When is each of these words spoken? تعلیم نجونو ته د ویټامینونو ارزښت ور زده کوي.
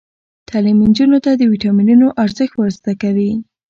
تعلیم 0.49 0.77
نجونو 0.89 1.17
ته 1.25 1.31
د 1.35 1.41
ویټامینونو 1.51 2.07
ارزښت 2.23 2.53
ور 2.57 2.69
زده 2.79 2.93
کوي. 3.01 3.31